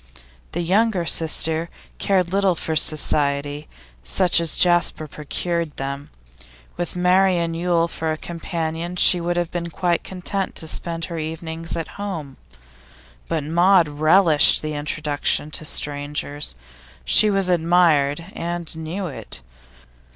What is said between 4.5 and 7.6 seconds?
Jasper procured them; with Marian